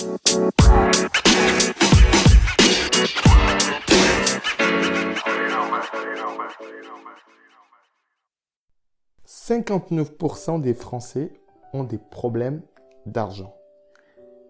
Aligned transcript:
59% 9.26 10.60
des 10.60 10.74
Français 10.74 11.32
ont 11.72 11.82
des 11.82 11.98
problèmes 11.98 12.62
d'argent. 13.06 13.56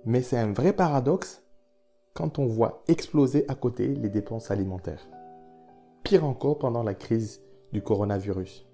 Mais 0.05 0.21
c'est 0.21 0.37
un 0.37 0.53
vrai 0.53 0.75
paradoxe 0.75 1.43
quand 2.13 2.39
on 2.39 2.45
voit 2.45 2.83
exploser 2.87 3.47
à 3.49 3.55
côté 3.55 3.95
les 3.95 4.11
dépenses 4.11 4.51
alimentaires. 4.51 5.09
Pire 6.03 6.27
encore 6.27 6.59
pendant 6.59 6.83
la 6.83 6.93
crise 6.93 7.41
du 7.73 7.81
coronavirus. 7.81 8.67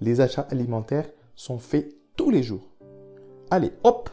Les 0.00 0.20
achats 0.20 0.48
alimentaires 0.50 1.08
sont 1.36 1.58
faits 1.58 1.94
tous 2.16 2.30
les 2.30 2.42
jours. 2.42 2.72
Allez, 3.50 3.70
hop, 3.84 4.10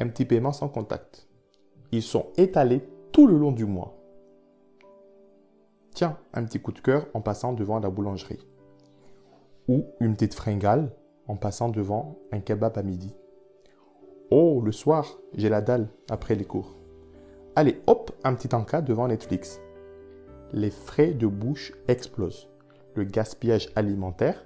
un 0.00 0.08
petit 0.08 0.24
paiement 0.24 0.52
sans 0.52 0.70
contact. 0.70 1.28
Ils 1.92 2.02
sont 2.02 2.26
étalés 2.36 2.82
tout 3.12 3.26
le 3.26 3.38
long 3.38 3.52
du 3.52 3.64
mois. 3.64 3.94
Tiens, 5.94 6.18
un 6.32 6.44
petit 6.44 6.60
coup 6.60 6.72
de 6.72 6.80
cœur 6.80 7.06
en 7.14 7.20
passant 7.20 7.52
devant 7.52 7.78
la 7.78 7.88
boulangerie. 7.88 8.44
Ou 9.68 9.84
une 10.00 10.14
petite 10.14 10.34
fringale 10.34 10.90
en 11.28 11.36
passant 11.36 11.68
devant 11.68 12.18
un 12.32 12.40
kebab 12.40 12.76
à 12.76 12.82
midi. 12.82 13.14
Oh, 14.30 14.60
le 14.64 14.72
soir, 14.72 15.18
j'ai 15.34 15.48
la 15.48 15.60
dalle 15.60 15.88
après 16.10 16.34
les 16.34 16.44
cours. 16.44 16.76
Allez, 17.56 17.80
hop, 17.86 18.10
un 18.24 18.34
petit 18.34 18.52
encas 18.54 18.80
devant 18.80 19.06
Netflix. 19.06 19.60
Les 20.52 20.70
frais 20.70 21.12
de 21.12 21.28
bouche 21.28 21.72
explosent. 21.86 22.48
Le 22.96 23.04
gaspillage 23.04 23.70
alimentaire 23.76 24.44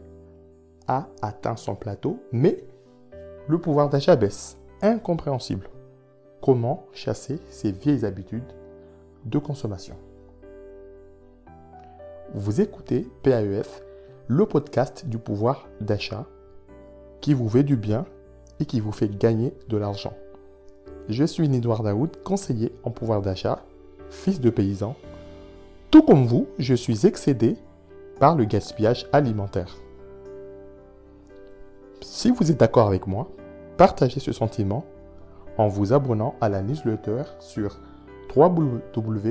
a 0.86 1.08
atteint 1.22 1.56
son 1.56 1.74
plateau, 1.74 2.18
mais 2.32 2.64
le 3.46 3.58
pouvoir 3.58 3.88
d'achat 3.88 4.16
baisse. 4.16 4.58
Incompréhensible. 4.82 5.68
Comment 6.48 6.86
chasser 6.94 7.40
ces 7.50 7.72
vieilles 7.72 8.06
habitudes 8.06 8.54
de 9.26 9.38
consommation 9.38 9.96
Vous 12.32 12.62
écoutez 12.62 13.06
PAEF, 13.22 13.82
le 14.28 14.46
podcast 14.46 15.04
du 15.04 15.18
pouvoir 15.18 15.68
d'achat 15.82 16.24
qui 17.20 17.34
vous 17.34 17.50
fait 17.50 17.64
du 17.64 17.76
bien 17.76 18.06
et 18.60 18.64
qui 18.64 18.80
vous 18.80 18.92
fait 18.92 19.14
gagner 19.14 19.52
de 19.68 19.76
l'argent. 19.76 20.14
Je 21.10 21.24
suis 21.24 21.50
Nidouard 21.50 21.82
Daoud, 21.82 22.16
conseiller 22.24 22.72
en 22.82 22.92
pouvoir 22.92 23.20
d'achat, 23.20 23.62
fils 24.08 24.40
de 24.40 24.48
paysan. 24.48 24.96
Tout 25.90 26.02
comme 26.02 26.24
vous, 26.24 26.46
je 26.58 26.72
suis 26.72 27.06
excédé 27.06 27.58
par 28.20 28.36
le 28.36 28.46
gaspillage 28.46 29.06
alimentaire. 29.12 29.76
Si 32.00 32.30
vous 32.30 32.50
êtes 32.50 32.60
d'accord 32.60 32.86
avec 32.86 33.06
moi, 33.06 33.28
partagez 33.76 34.18
ce 34.20 34.32
sentiment 34.32 34.86
en 35.58 35.68
vous 35.68 35.92
abonnant 35.92 36.34
à 36.40 36.48
la 36.48 36.62
newsletter 36.62 37.24
sur 37.40 37.78
www.paef.live. 38.34 39.28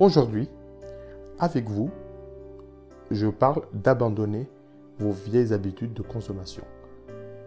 Aujourd'hui, 0.00 0.50
avec 1.38 1.68
vous, 1.70 1.90
je 3.10 3.28
parle 3.28 3.62
d'abandonner 3.72 4.48
vos 4.98 5.12
vieilles 5.12 5.52
habitudes 5.52 5.94
de 5.94 6.02
consommation. 6.02 6.64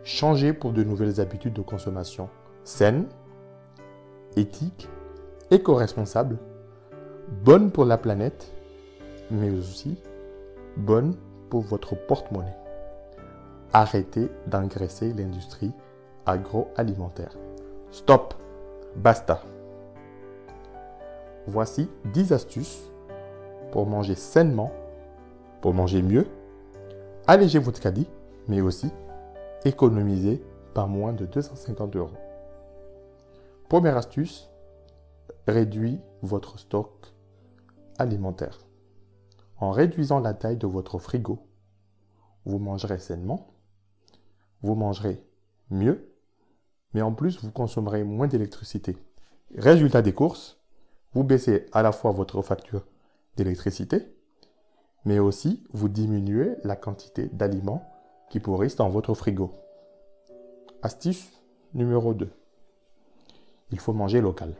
Changer 0.04 0.54
pour 0.54 0.72
de 0.72 0.84
nouvelles 0.84 1.20
habitudes 1.20 1.54
de 1.54 1.62
consommation 1.62 2.30
saines, 2.64 3.08
éthiques, 4.38 4.88
éco-responsables, 5.52 6.38
bonnes 7.44 7.72
pour 7.72 7.84
la 7.86 7.98
planète, 7.98 8.54
mais 9.32 9.50
aussi 9.50 9.98
bonnes 10.78 11.16
pour 11.50 11.62
votre 11.62 11.96
porte-monnaie. 11.96 12.56
Arrêtez 13.73 14.32
d'engraisser 14.48 15.14
l'industrie 15.14 15.72
agroalimentaire. 16.26 17.38
Stop, 17.92 18.34
basta. 18.96 19.42
Voici 21.48 21.90
10 22.14 22.33
astuces 22.33 22.92
pour 23.72 23.86
manger 23.86 24.16
sainement, 24.16 24.72
pour 25.61 25.73
manger 25.73 26.02
mieux, 26.02 26.28
alléger 27.28 27.60
votre 27.60 27.80
caddie, 27.80 28.08
mais 28.48 28.61
aussi 28.61 28.89
économiser 29.66 30.42
par 30.73 30.88
moins 30.88 31.14
de 31.14 31.26
250 31.26 31.95
euros. 31.95 32.17
Première 33.70 33.98
astuce, 33.98 34.49
réduis 35.48 35.99
votre 36.22 36.58
stock 36.58 37.14
alimentaire. 37.98 38.60
En 39.58 39.72
réduisant 39.72 40.20
la 40.20 40.34
taille 40.34 40.58
de 40.58 40.67
votre 40.67 40.99
frigo, 40.99 41.39
vous 42.45 42.60
mangerez 42.60 42.99
sainement, 42.99 43.48
vous 44.62 44.76
mangerez 44.76 45.23
mieux, 45.70 46.12
mais 46.94 47.02
en 47.02 47.14
plus 47.14 47.42
vous 47.44 47.52
consommerez 47.52 48.04
moins 48.04 48.28
d'électricité. 48.28 48.98
Résultat 49.56 50.02
des 50.02 50.14
courses, 50.14 50.60
vous 51.14 51.23
baissez 51.23 51.66
à 51.72 51.82
la 51.82 51.92
fois 51.92 52.12
votre 52.12 52.42
facture 52.42 52.86
d'électricité, 53.36 54.14
mais 55.06 55.20
aussi 55.20 55.64
vous 55.72 55.90
diminuez 55.90 56.56
la 56.64 56.76
quantité 56.76 57.28
d'aliments 57.28 57.84
qui 58.30 58.40
pourrissent 58.40 58.76
dans 58.76 58.90
votre 58.90 59.14
frigo. 59.14 59.52
Astuce 60.82 61.30
numéro 61.73 62.14
2. 62.14 62.30
Il 63.72 63.80
faut 63.80 63.94
manger 63.94 64.22
local. 64.22 64.54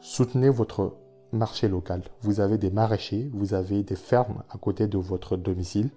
Soutenez 0.00 0.48
votre 0.48 0.96
marché 1.32 1.68
local. 1.68 2.02
Vous 2.20 2.40
avez 2.40 2.58
des 2.58 2.70
maraîchers, 2.70 3.30
vous 3.32 3.54
avez 3.54 3.82
des 3.82 3.96
fermes 3.96 4.42
à 4.50 4.58
côté 4.58 4.86
de 4.86 4.98
votre 4.98 5.36
domicile. 5.36 5.90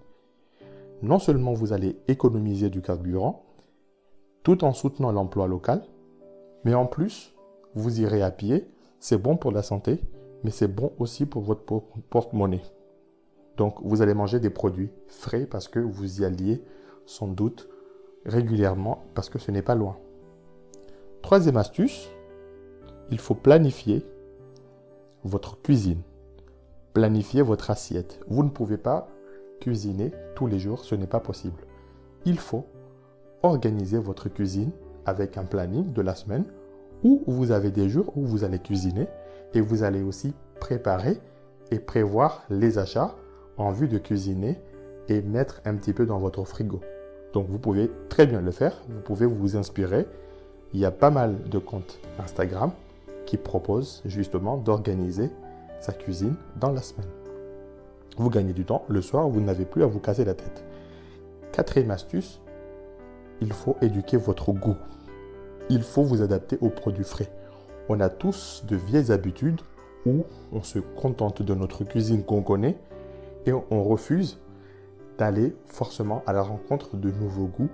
Non 1.01 1.19
seulement 1.19 1.53
vous 1.53 1.73
allez 1.73 1.97
économiser 2.07 2.69
du 2.69 2.81
carburant, 2.81 3.45
tout 4.43 4.63
en 4.63 4.73
soutenant 4.73 5.11
l'emploi 5.11 5.47
local, 5.47 5.83
mais 6.63 6.73
en 6.73 6.85
plus, 6.85 7.33
vous 7.75 8.01
irez 8.01 8.21
à 8.21 8.31
pied. 8.31 8.69
C'est 8.99 9.17
bon 9.17 9.37
pour 9.37 9.51
la 9.51 9.61
santé, 9.61 9.99
mais 10.43 10.51
c'est 10.51 10.67
bon 10.67 10.93
aussi 10.99 11.25
pour 11.25 11.43
votre 11.43 11.63
porte-monnaie. 12.09 12.63
Donc, 13.57 13.75
vous 13.83 14.01
allez 14.01 14.13
manger 14.13 14.39
des 14.39 14.49
produits 14.49 14.91
frais 15.07 15.45
parce 15.45 15.67
que 15.67 15.79
vous 15.79 16.21
y 16.21 16.25
alliez 16.25 16.61
sans 17.05 17.27
doute 17.27 17.69
régulièrement 18.25 19.03
parce 19.13 19.29
que 19.29 19.39
ce 19.39 19.51
n'est 19.51 19.61
pas 19.61 19.75
loin. 19.75 19.97
Troisième 21.21 21.57
astuce, 21.57 22.09
il 23.11 23.19
faut 23.19 23.35
planifier 23.35 24.05
votre 25.23 25.61
cuisine. 25.61 26.01
Planifier 26.93 27.41
votre 27.41 27.69
assiette. 27.69 28.19
Vous 28.27 28.43
ne 28.43 28.49
pouvez 28.49 28.77
pas 28.77 29.07
cuisiner 29.65 30.11
tous 30.35 30.45
les 30.45 30.59
jours, 30.59 30.85
ce 30.85 30.93
n'est 30.93 31.07
pas 31.07 31.19
possible. 31.19 31.57
Il 32.23 32.37
faut 32.37 32.65
organiser 33.41 33.97
votre 33.97 34.29
cuisine 34.29 34.69
avec 35.07 35.37
un 35.37 35.43
planning 35.43 35.91
de 35.91 36.03
la 36.03 36.13
semaine 36.13 36.45
où 37.03 37.23
vous 37.25 37.51
avez 37.51 37.71
des 37.71 37.89
jours 37.89 38.15
où 38.15 38.25
vous 38.25 38.43
allez 38.43 38.59
cuisiner 38.59 39.07
et 39.55 39.61
vous 39.61 39.81
allez 39.81 40.03
aussi 40.03 40.35
préparer 40.59 41.17
et 41.71 41.79
prévoir 41.79 42.43
les 42.51 42.77
achats 42.77 43.15
en 43.57 43.71
vue 43.71 43.87
de 43.87 43.97
cuisiner 43.97 44.59
et 45.09 45.23
mettre 45.23 45.61
un 45.65 45.75
petit 45.75 45.93
peu 45.93 46.05
dans 46.05 46.19
votre 46.19 46.43
frigo. 46.43 46.81
Donc 47.33 47.47
vous 47.49 47.57
pouvez 47.57 47.89
très 48.07 48.27
bien 48.27 48.41
le 48.41 48.51
faire, 48.51 48.83
vous 48.87 49.01
pouvez 49.01 49.25
vous 49.25 49.57
inspirer. 49.57 50.05
Il 50.73 50.79
y 50.79 50.85
a 50.85 50.91
pas 50.91 51.09
mal 51.09 51.41
de 51.49 51.57
comptes 51.57 51.97
Instagram 52.19 52.69
qui 53.25 53.37
proposent 53.37 54.03
justement 54.05 54.57
d'organiser 54.57 55.31
sa 55.79 55.91
cuisine 55.91 56.35
dans 56.59 56.71
la 56.71 56.83
semaine. 56.83 57.24
Vous 58.17 58.29
gagnez 58.29 58.53
du 58.53 58.65
temps, 58.65 58.85
le 58.87 59.01
soir, 59.01 59.27
vous 59.27 59.41
n'avez 59.41 59.65
plus 59.65 59.83
à 59.83 59.87
vous 59.87 59.99
casser 59.99 60.25
la 60.25 60.33
tête. 60.33 60.63
Quatrième 61.51 61.91
astuce, 61.91 62.41
il 63.41 63.51
faut 63.51 63.75
éduquer 63.81 64.17
votre 64.17 64.51
goût. 64.51 64.77
Il 65.69 65.83
faut 65.83 66.03
vous 66.03 66.21
adapter 66.21 66.57
aux 66.61 66.69
produits 66.69 67.03
frais. 67.03 67.31
On 67.89 67.99
a 67.99 68.09
tous 68.09 68.63
de 68.67 68.75
vieilles 68.75 69.11
habitudes 69.11 69.61
où 70.05 70.23
on 70.51 70.61
se 70.61 70.79
contente 70.79 71.41
de 71.41 71.53
notre 71.53 71.83
cuisine 71.83 72.23
qu'on 72.23 72.41
connaît 72.41 72.77
et 73.45 73.51
on 73.51 73.83
refuse 73.83 74.39
d'aller 75.17 75.55
forcément 75.65 76.23
à 76.25 76.33
la 76.33 76.41
rencontre 76.41 76.97
de 76.97 77.11
nouveaux 77.11 77.47
goûts, 77.47 77.69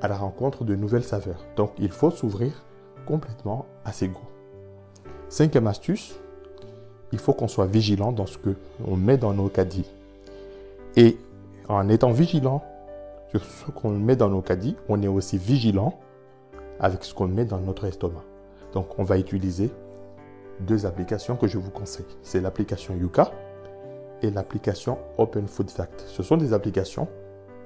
à 0.00 0.08
la 0.08 0.16
rencontre 0.16 0.64
de 0.64 0.74
nouvelles 0.74 1.04
saveurs. 1.04 1.44
Donc 1.56 1.72
il 1.78 1.90
faut 1.90 2.10
s'ouvrir 2.10 2.64
complètement 3.06 3.66
à 3.84 3.92
ces 3.92 4.08
goûts. 4.08 4.28
Cinquième 5.28 5.66
astuce, 5.66 6.20
il 7.12 7.18
faut 7.18 7.32
qu'on 7.32 7.48
soit 7.48 7.66
vigilant 7.66 8.12
dans 8.12 8.26
ce 8.26 8.38
que 8.38 8.56
on 8.86 8.96
met 8.96 9.16
dans 9.16 9.32
nos 9.32 9.48
caddies. 9.48 9.90
Et 10.96 11.16
en 11.68 11.88
étant 11.88 12.10
vigilant 12.10 12.62
sur 13.30 13.44
ce 13.44 13.70
qu'on 13.70 13.90
met 13.90 14.16
dans 14.16 14.28
nos 14.28 14.42
caddies, 14.42 14.76
on 14.88 15.02
est 15.02 15.08
aussi 15.08 15.38
vigilant 15.38 15.98
avec 16.80 17.04
ce 17.04 17.14
qu'on 17.14 17.28
met 17.28 17.44
dans 17.44 17.58
notre 17.58 17.84
estomac. 17.84 18.24
Donc 18.72 18.98
on 18.98 19.04
va 19.04 19.18
utiliser 19.18 19.70
deux 20.60 20.86
applications 20.86 21.36
que 21.36 21.46
je 21.46 21.58
vous 21.58 21.70
conseille. 21.70 22.06
C'est 22.22 22.40
l'application 22.40 22.94
Yuka 22.96 23.30
et 24.22 24.30
l'application 24.30 24.98
Open 25.18 25.46
Food 25.46 25.70
Fact. 25.70 26.04
Ce 26.06 26.22
sont 26.22 26.36
des 26.36 26.52
applications 26.52 27.08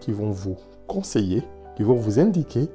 qui 0.01 0.13
vont 0.13 0.31
vous 0.31 0.57
conseiller, 0.87 1.43
qui 1.77 1.83
vont 1.83 1.95
vous 1.95 2.19
indiquer 2.19 2.69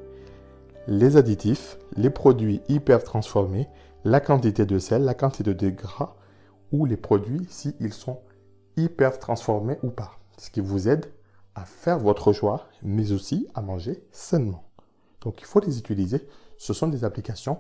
les 0.88 1.18
additifs, 1.18 1.78
les 1.98 2.10
produits 2.10 2.62
hyper 2.70 3.04
transformés, 3.04 3.68
la 4.04 4.20
quantité 4.20 4.66
de 4.66 4.78
sel, 4.78 5.04
la 5.04 5.16
quantité 5.16 5.54
de 5.54 5.70
gras 5.70 6.16
ou 6.72 6.86
les 6.86 6.98
produits 6.98 7.46
s'ils 7.50 7.94
sont 7.94 8.22
hyper 8.78 9.20
transformés 9.20 9.78
ou 9.84 9.90
pas. 9.90 10.20
Ce 10.38 10.50
qui 10.50 10.62
vous 10.62 10.88
aide 10.88 11.06
à 11.56 11.66
faire 11.66 12.00
votre 12.00 12.34
choix, 12.34 12.68
mais 12.82 13.12
aussi 13.12 13.48
à 13.54 13.62
manger 13.62 14.06
sainement. 14.12 14.66
Donc 15.22 15.42
il 15.42 15.46
faut 15.46 15.62
les 15.62 15.80
utiliser. 15.80 16.28
Ce 16.58 16.74
sont 16.74 16.88
des 16.88 17.04
applications 17.04 17.60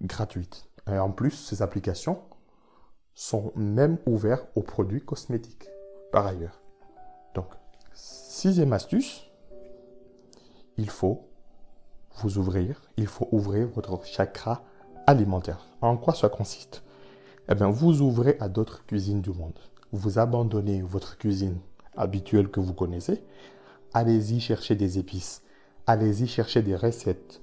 gratuites. 0.00 0.68
Et 0.90 0.98
en 0.98 1.10
plus, 1.10 1.30
ces 1.30 1.62
applications 1.62 2.20
sont 3.14 3.52
même 3.54 3.98
ouvertes 4.06 4.48
aux 4.54 4.62
produits 4.62 5.04
cosmétiques, 5.04 5.68
par 6.12 6.26
ailleurs. 6.26 6.60
Donc, 7.34 7.46
sixième 7.94 8.72
astuce, 8.72 9.30
il 10.76 10.90
faut 10.90 11.28
vous 12.16 12.38
ouvrir, 12.38 12.82
il 12.96 13.06
faut 13.06 13.28
ouvrir 13.32 13.68
votre 13.68 14.04
chakra 14.04 14.62
alimentaire. 15.06 15.66
En 15.80 15.96
quoi 15.96 16.14
ça 16.14 16.28
consiste? 16.28 16.82
Eh 17.46 17.54
vous 17.54 18.00
ouvrez 18.00 18.38
à 18.40 18.48
d'autres 18.48 18.86
cuisines 18.86 19.20
du 19.20 19.28
monde. 19.28 19.58
Vous 19.92 20.18
abandonnez 20.18 20.80
votre 20.80 21.18
cuisine 21.18 21.58
habituelle 21.94 22.48
que 22.48 22.58
vous 22.58 22.72
connaissez. 22.72 23.22
Allez-y 23.92 24.40
chercher 24.40 24.76
des 24.76 24.98
épices. 24.98 25.42
Allez-y 25.86 26.26
chercher 26.26 26.62
des 26.62 26.74
recettes, 26.74 27.42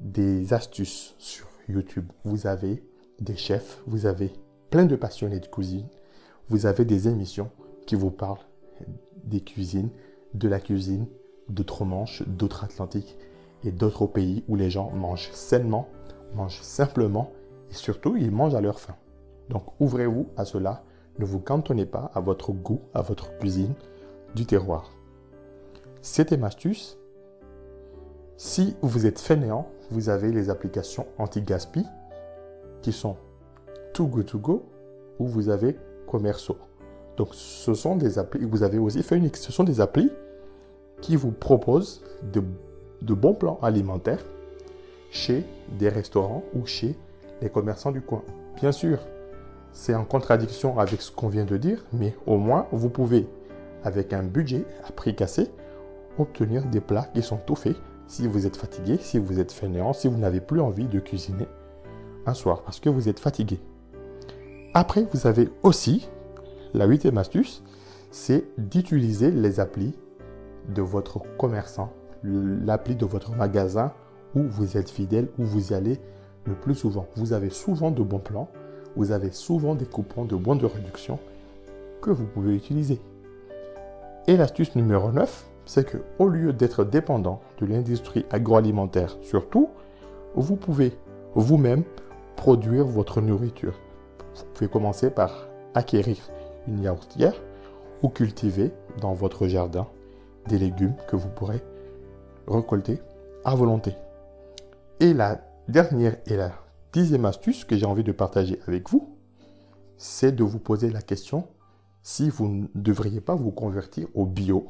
des 0.00 0.52
astuces 0.52 1.14
sur 1.18 1.46
YouTube. 1.68 2.10
Vous 2.24 2.48
avez 2.48 2.82
des 3.20 3.36
chefs, 3.36 3.80
vous 3.86 4.06
avez 4.06 4.32
plein 4.70 4.86
de 4.86 4.96
passionnés 4.96 5.38
de 5.38 5.46
cuisine. 5.46 5.86
Vous 6.48 6.66
avez 6.66 6.84
des 6.84 7.06
émissions 7.06 7.52
qui 7.86 7.94
vous 7.94 8.10
parlent 8.10 8.44
des 9.22 9.40
cuisines, 9.40 9.90
de 10.34 10.48
la 10.48 10.58
cuisine 10.58 11.06
d'outre-Manche, 11.48 12.24
d'outre-Atlantique 12.26 13.16
et 13.62 13.70
d'autres 13.70 14.06
pays 14.06 14.42
où 14.48 14.56
les 14.56 14.68
gens 14.68 14.90
mangent 14.90 15.30
sainement, 15.32 15.88
mangent 16.34 16.60
simplement 16.62 17.30
et 17.70 17.74
surtout 17.74 18.16
ils 18.16 18.32
mangent 18.32 18.56
à 18.56 18.60
leur 18.60 18.80
faim. 18.80 18.96
Donc 19.48 19.64
ouvrez-vous 19.80 20.28
à 20.36 20.44
cela, 20.44 20.82
ne 21.18 21.24
vous 21.24 21.40
cantonnez 21.40 21.86
pas 21.86 22.10
à 22.14 22.20
votre 22.20 22.52
goût, 22.52 22.80
à 22.94 23.02
votre 23.02 23.36
cuisine 23.38 23.74
du 24.34 24.46
terroir. 24.46 24.90
C'était 26.00 26.42
astuce. 26.42 26.98
Si 28.36 28.76
vous 28.82 29.06
êtes 29.06 29.20
fainéant, 29.20 29.68
vous 29.90 30.08
avez 30.08 30.32
les 30.32 30.50
applications 30.50 31.06
anti-gaspi 31.18 31.84
qui 32.80 32.92
sont 32.92 33.16
Too 33.92 34.06
Good 34.06 34.26
To 34.26 34.38
Go 34.38 34.64
ou 35.18 35.26
vous 35.26 35.48
avez 35.48 35.76
Commerceau. 36.06 36.56
Donc 37.16 37.28
ce 37.32 37.74
sont 37.74 37.96
des 37.96 38.18
applis, 38.18 38.44
vous 38.44 38.62
avez 38.62 38.78
aussi 38.78 39.02
Phoenix, 39.02 39.40
ce 39.40 39.52
sont 39.52 39.64
des 39.64 39.80
applis 39.80 40.10
qui 41.00 41.14
vous 41.16 41.30
proposent 41.30 42.02
de 42.32 42.42
de 43.02 43.14
bons 43.14 43.34
plans 43.34 43.58
alimentaires 43.62 44.24
chez 45.10 45.44
des 45.78 45.88
restaurants 45.88 46.44
ou 46.54 46.64
chez 46.66 46.96
les 47.40 47.50
commerçants 47.50 47.92
du 47.92 48.00
coin. 48.00 48.22
Bien 48.56 48.72
sûr, 48.72 48.98
c'est 49.72 49.94
en 49.94 50.04
contradiction 50.04 50.78
avec 50.78 51.00
ce 51.02 51.10
qu'on 51.10 51.28
vient 51.28 51.44
de 51.44 51.56
dire, 51.56 51.84
mais 51.92 52.14
au 52.26 52.36
moins 52.36 52.66
vous 52.72 52.90
pouvez, 52.90 53.28
avec 53.84 54.12
un 54.12 54.22
budget 54.22 54.64
à 54.86 54.92
prix 54.92 55.14
cassé, 55.14 55.50
obtenir 56.18 56.64
des 56.66 56.80
plats 56.80 57.08
qui 57.14 57.22
sont 57.22 57.38
tout 57.38 57.56
faits 57.56 57.76
si 58.06 58.26
vous 58.26 58.46
êtes 58.46 58.56
fatigué, 58.56 58.98
si 59.00 59.18
vous 59.18 59.40
êtes 59.40 59.52
fainéant, 59.52 59.92
si 59.92 60.08
vous 60.08 60.18
n'avez 60.18 60.40
plus 60.40 60.60
envie 60.60 60.86
de 60.86 61.00
cuisiner 61.00 61.46
un 62.26 62.34
soir 62.34 62.62
parce 62.62 62.80
que 62.80 62.88
vous 62.88 63.08
êtes 63.08 63.20
fatigué. 63.20 63.58
Après, 64.74 65.06
vous 65.12 65.26
avez 65.26 65.50
aussi 65.62 66.08
la 66.74 66.86
huitième 66.86 67.18
astuce, 67.18 67.62
c'est 68.10 68.44
d'utiliser 68.58 69.30
les 69.30 69.60
applis 69.60 69.94
de 70.68 70.82
votre 70.82 71.20
commerçant 71.36 71.92
l'appli 72.24 72.94
de 72.96 73.04
votre 73.04 73.32
magasin 73.32 73.92
où 74.34 74.42
vous 74.42 74.76
êtes 74.76 74.90
fidèle, 74.90 75.28
où 75.38 75.44
vous 75.44 75.72
allez 75.72 76.00
le 76.44 76.54
plus 76.54 76.74
souvent. 76.74 77.06
Vous 77.16 77.32
avez 77.32 77.50
souvent 77.50 77.90
de 77.90 78.02
bons 78.02 78.18
plans, 78.18 78.48
vous 78.96 79.12
avez 79.12 79.30
souvent 79.30 79.74
des 79.74 79.86
coupons 79.86 80.24
de 80.24 80.36
bons 80.36 80.56
de 80.56 80.66
réduction 80.66 81.18
que 82.00 82.10
vous 82.10 82.26
pouvez 82.26 82.54
utiliser. 82.54 83.00
Et 84.26 84.36
l'astuce 84.36 84.76
numéro 84.76 85.10
9, 85.10 85.46
c'est 85.64 85.86
que 85.86 85.98
au 86.18 86.28
lieu 86.28 86.52
d'être 86.52 86.84
dépendant 86.84 87.40
de 87.60 87.66
l'industrie 87.66 88.26
agroalimentaire 88.30 89.16
surtout, 89.22 89.68
vous 90.34 90.56
pouvez 90.56 90.92
vous-même 91.34 91.84
produire 92.36 92.84
votre 92.84 93.20
nourriture. 93.20 93.74
Vous 94.34 94.44
pouvez 94.54 94.68
commencer 94.68 95.10
par 95.10 95.48
acquérir 95.74 96.16
une 96.66 96.82
yaourtière 96.82 97.34
ou 98.02 98.08
cultiver 98.08 98.72
dans 99.00 99.12
votre 99.12 99.46
jardin 99.46 99.86
des 100.48 100.58
légumes 100.58 100.94
que 101.08 101.16
vous 101.16 101.28
pourrez 101.28 101.62
récolter 102.48 103.00
à 103.44 103.54
volonté. 103.54 103.94
Et 105.00 105.14
la 105.14 105.40
dernière 105.68 106.16
et 106.26 106.36
la 106.36 106.52
dixième 106.92 107.24
astuce 107.24 107.64
que 107.64 107.76
j'ai 107.76 107.86
envie 107.86 108.04
de 108.04 108.12
partager 108.12 108.60
avec 108.66 108.90
vous, 108.90 109.16
c'est 109.96 110.32
de 110.32 110.44
vous 110.44 110.58
poser 110.58 110.90
la 110.90 111.00
question 111.00 111.48
si 112.02 112.28
vous 112.28 112.48
ne 112.48 112.66
devriez 112.74 113.20
pas 113.20 113.34
vous 113.34 113.50
convertir 113.50 114.08
au 114.14 114.26
bio 114.26 114.68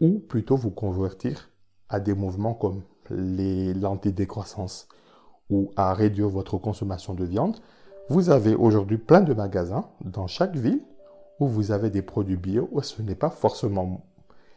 ou 0.00 0.18
plutôt 0.18 0.56
vous 0.56 0.70
convertir 0.70 1.50
à 1.88 2.00
des 2.00 2.14
mouvements 2.14 2.54
comme 2.54 2.82
l'antidécroissance 3.10 4.88
ou 5.50 5.70
à 5.76 5.94
réduire 5.94 6.28
votre 6.28 6.58
consommation 6.58 7.14
de 7.14 7.24
viande. 7.24 7.56
Vous 8.08 8.30
avez 8.30 8.54
aujourd'hui 8.54 8.98
plein 8.98 9.20
de 9.20 9.32
magasins 9.32 9.88
dans 10.02 10.26
chaque 10.26 10.56
ville 10.56 10.82
où 11.40 11.46
vous 11.46 11.70
avez 11.70 11.90
des 11.90 12.02
produits 12.02 12.36
bio. 12.36 12.68
Ce 12.82 13.00
n'est 13.00 13.14
pas 13.14 13.30
forcément 13.30 14.04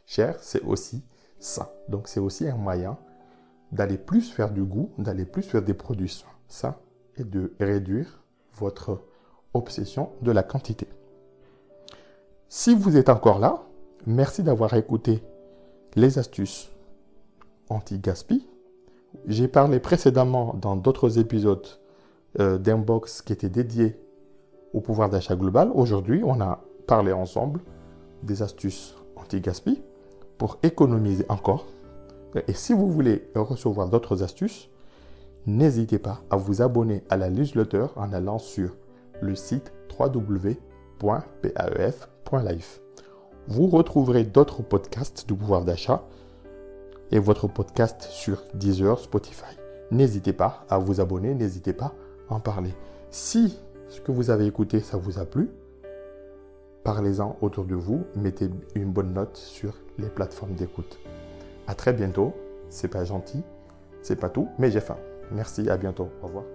cher, 0.06 0.38
c'est 0.42 0.64
aussi 0.64 1.04
ça. 1.40 1.72
Donc 1.88 2.08
c'est 2.08 2.20
aussi 2.20 2.48
un 2.48 2.58
moyen 2.58 2.98
d'aller 3.72 3.98
plus 3.98 4.32
faire 4.32 4.52
du 4.52 4.64
goût, 4.64 4.92
d'aller 4.98 5.26
plus 5.26 5.44
faire 5.44 5.62
des 5.62 5.74
produits 5.74 6.10
sains 6.10 6.37
et 7.18 7.24
de 7.24 7.54
réduire 7.60 8.22
votre 8.56 9.02
obsession 9.54 10.10
de 10.22 10.32
la 10.32 10.44
quantité. 10.44 10.88
Si 12.50 12.74
vous 12.74 12.98
êtes 12.98 13.10
encore 13.10 13.40
là, 13.40 13.64
merci 14.06 14.44
d'avoir 14.44 14.74
écouté 14.74 15.22
les 15.96 16.20
astuces 16.20 16.72
anti-gaspi. 17.70 18.48
J'ai 19.26 19.48
parlé 19.48 19.80
précédemment 19.80 20.56
dans 20.62 20.76
d'autres 20.76 21.20
épisodes 21.20 21.68
euh, 22.40 22.58
d'un 22.58 22.78
box 22.78 23.22
qui 23.22 23.34
était 23.34 23.50
dédié 23.50 24.00
au 24.74 24.80
pouvoir 24.80 25.10
d'achat 25.10 25.36
global. 25.36 25.72
Aujourd'hui, 25.74 26.22
on 26.24 26.40
a 26.40 26.62
parlé 26.86 27.12
ensemble 27.12 27.62
des 28.24 28.42
astuces 28.42 28.96
anti-gaspi 29.16 29.82
pour 30.38 30.60
économiser 30.64 31.26
encore. 31.30 31.66
Et 32.48 32.54
si 32.54 32.74
vous 32.74 32.92
voulez 32.92 33.30
recevoir 33.36 33.90
d'autres 33.90 34.24
astuces, 34.24 34.70
n'hésitez 35.48 35.98
pas 35.98 36.22
à 36.30 36.36
vous 36.36 36.62
abonner 36.62 37.04
à 37.10 37.18
la 37.18 37.32
newsletter 37.32 37.88
en 37.96 38.14
allant 38.14 38.38
sur 38.38 38.76
le 39.22 39.34
site 39.34 39.72
www.paef.life. 39.98 40.62
Vous 43.48 43.68
retrouverez 43.68 44.26
d'autres 44.26 44.62
podcasts 44.62 45.26
du 45.28 45.34
pouvoir 45.34 45.64
d'achat 45.64 46.04
et 47.12 47.20
votre 47.20 47.48
podcast 47.48 48.04
sur 48.04 48.44
Deezer, 48.54 49.00
Spotify. 49.00 49.56
N'hésitez 49.90 50.34
pas 50.34 50.66
à 50.70 50.78
vous 50.78 51.00
abonner, 51.00 51.34
n'hésitez 51.34 51.72
pas 51.72 51.94
à 52.30 52.36
en 52.36 52.42
parler. 52.42 52.76
Si 53.10 53.58
ce 53.88 54.02
que 54.02 54.12
vous 54.12 54.30
avez 54.30 54.46
écouté, 54.46 54.82
ça 54.82 54.98
vous 54.98 55.18
a 55.18 55.26
plu, 55.26 55.50
parlez-en 56.84 57.38
autour 57.42 57.64
de 57.64 57.76
vous, 57.76 58.04
mettez 58.16 58.50
une 58.76 58.92
bonne 58.92 59.14
note 59.14 59.38
sur 59.38 59.74
les 59.98 60.10
plateformes 60.10 60.56
d'écoute. 60.56 61.00
À 61.68 61.74
très 61.74 61.94
bientôt. 61.94 62.34
C'est 62.70 62.90
pas 62.90 63.06
gentil, 63.06 63.44
c'est 64.02 64.18
pas 64.18 64.28
tout, 64.28 64.50
mais 64.60 64.70
j'ai 64.70 64.82
faim. 64.82 64.98
Merci, 65.32 65.70
à 65.70 65.78
bientôt. 65.78 66.10
Au 66.22 66.28
revoir. 66.28 66.46